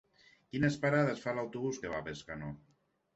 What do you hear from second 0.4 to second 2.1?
Quines parades fa l'autobús que va a